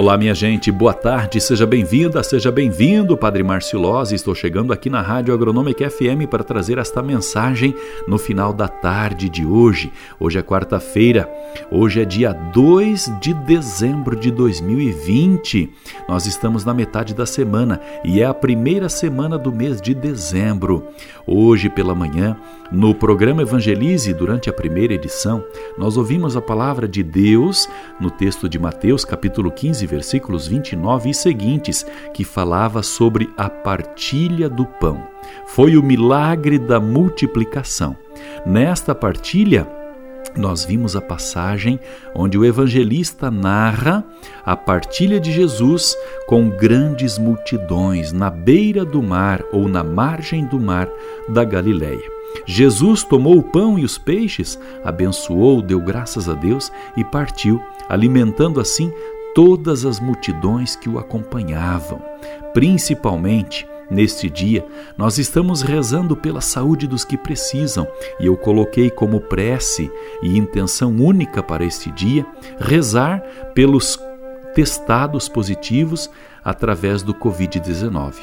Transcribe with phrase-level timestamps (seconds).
[0.00, 4.12] Olá, minha gente, boa tarde, seja bem-vinda, seja bem-vindo, Padre Márcio Loz.
[4.12, 7.74] Estou chegando aqui na Rádio Agronômica FM para trazer esta mensagem
[8.08, 9.92] no final da tarde de hoje.
[10.18, 11.30] Hoje é quarta-feira,
[11.70, 15.68] hoje é dia 2 de dezembro de 2020.
[16.08, 20.82] Nós estamos na metade da semana e é a primeira semana do mês de dezembro.
[21.26, 22.38] Hoje pela manhã,
[22.72, 25.44] no programa Evangelize, durante a primeira edição,
[25.76, 27.68] nós ouvimos a palavra de Deus
[28.00, 34.48] no texto de Mateus, capítulo 15, versículos 29 e seguintes, que falava sobre a partilha
[34.48, 35.02] do pão.
[35.46, 37.96] Foi o milagre da multiplicação.
[38.46, 39.66] Nesta partilha,
[40.36, 41.80] nós vimos a passagem
[42.14, 44.04] onde o evangelista narra
[44.44, 50.60] a partilha de Jesus com grandes multidões na beira do mar ou na margem do
[50.60, 50.88] mar
[51.28, 52.20] da Galileia.
[52.46, 58.60] Jesus tomou o pão e os peixes, abençoou, deu graças a Deus e partiu, alimentando
[58.60, 58.92] assim
[59.34, 62.02] todas as multidões que o acompanhavam.
[62.52, 64.64] Principalmente neste dia,
[64.96, 67.86] nós estamos rezando pela saúde dos que precisam
[68.20, 69.90] e eu coloquei como prece
[70.22, 72.24] e intenção única para este dia
[72.58, 73.20] rezar
[73.54, 73.98] pelos
[74.54, 76.10] testados positivos
[76.44, 78.14] através do Covid-19.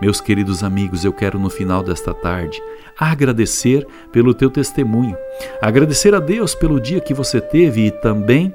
[0.00, 2.60] Meus queridos amigos, eu quero no final desta tarde
[2.98, 5.16] agradecer pelo teu testemunho,
[5.60, 8.54] agradecer a Deus pelo dia que você teve e também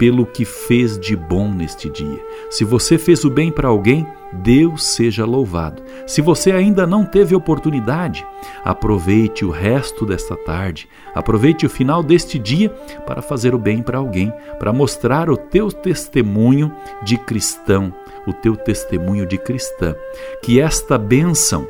[0.00, 2.18] pelo que fez de bom neste dia.
[2.48, 5.82] Se você fez o bem para alguém, Deus seja louvado.
[6.06, 8.26] Se você ainda não teve oportunidade,
[8.64, 12.70] aproveite o resto desta tarde, aproveite o final deste dia
[13.06, 17.92] para fazer o bem para alguém, para mostrar o teu testemunho de cristão,
[18.26, 19.94] o teu testemunho de cristã.
[20.42, 21.68] Que esta bênção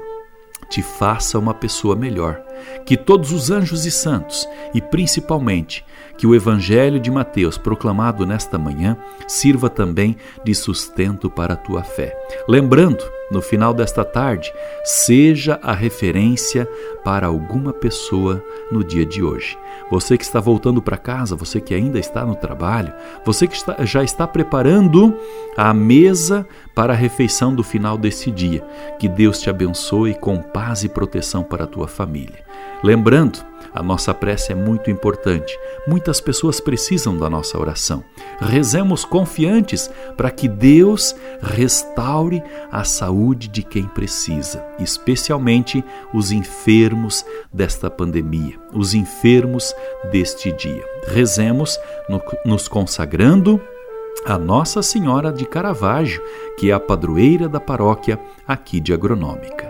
[0.69, 2.41] te faça uma pessoa melhor.
[2.85, 5.85] Que todos os anjos e santos, e principalmente
[6.17, 11.83] que o Evangelho de Mateus, proclamado nesta manhã, sirva também de sustento para a tua
[11.83, 12.15] fé.
[12.47, 14.53] Lembrando, no final desta tarde,
[14.85, 16.69] seja a referência
[17.03, 19.57] para alguma pessoa no dia de hoje.
[19.91, 22.93] Você que está voltando para casa, você que ainda está no trabalho,
[23.25, 25.17] você que está, já está preparando
[25.57, 28.63] a mesa para a refeição do final desse dia.
[28.99, 32.50] Que Deus te abençoe com paz e proteção para a tua família.
[32.83, 35.57] Lembrando, a nossa prece é muito importante.
[35.87, 38.03] Muitas pessoas precisam da nossa oração.
[38.41, 42.43] Rezemos confiantes para que Deus restaure
[42.73, 49.75] a saúde de quem precisa, especialmente os enfermos desta pandemia, os enfermos
[50.11, 50.85] deste dia.
[51.07, 51.79] Rezemos
[52.45, 53.61] nos consagrando
[54.25, 56.23] a Nossa Senhora de Caravaggio,
[56.59, 59.70] que é a padroeira da paróquia aqui de Agronômica.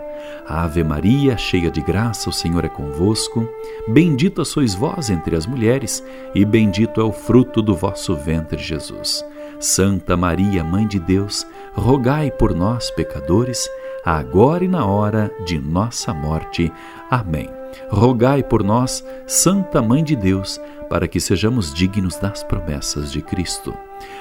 [0.51, 3.47] Ave Maria, cheia de graça, o Senhor é convosco.
[3.87, 6.03] Bendita sois vós entre as mulheres,
[6.35, 9.23] e bendito é o fruto do vosso ventre, Jesus.
[9.61, 13.69] Santa Maria, Mãe de Deus, rogai por nós, pecadores,
[14.03, 16.69] agora e na hora de nossa morte.
[17.09, 17.49] Amém.
[17.89, 20.59] Rogai por nós, Santa Mãe de Deus,
[20.89, 23.73] para que sejamos dignos das promessas de Cristo.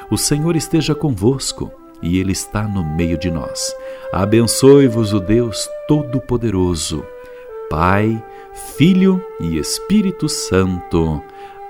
[0.09, 3.75] O Senhor esteja convosco e Ele está no meio de nós.
[4.13, 7.05] Abençoe-vos o Deus Todo-Poderoso,
[7.69, 8.23] Pai,
[8.77, 11.23] Filho e Espírito Santo.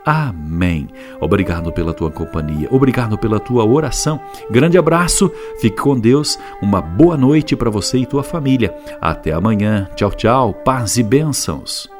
[0.04, 0.88] Amém.
[1.20, 4.20] Obrigado pela tua companhia, obrigado pela tua oração.
[4.50, 5.30] Grande abraço,
[5.60, 8.74] fique com Deus, uma boa noite para você e tua família.
[9.00, 9.88] Até amanhã.
[9.94, 11.99] Tchau, tchau, paz e bênçãos.